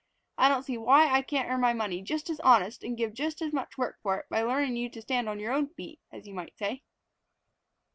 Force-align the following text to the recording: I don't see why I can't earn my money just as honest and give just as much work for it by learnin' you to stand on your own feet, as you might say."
I 0.35 0.49
don't 0.49 0.63
see 0.63 0.79
why 0.79 1.11
I 1.13 1.21
can't 1.21 1.47
earn 1.47 1.61
my 1.61 1.73
money 1.73 2.01
just 2.01 2.27
as 2.31 2.39
honest 2.39 2.83
and 2.83 2.97
give 2.97 3.13
just 3.13 3.39
as 3.39 3.53
much 3.53 3.77
work 3.77 3.99
for 4.01 4.17
it 4.17 4.25
by 4.31 4.41
learnin' 4.41 4.75
you 4.75 4.89
to 4.89 4.99
stand 5.03 5.29
on 5.29 5.39
your 5.39 5.53
own 5.53 5.67
feet, 5.75 5.99
as 6.11 6.25
you 6.27 6.33
might 6.33 6.57
say." 6.57 6.81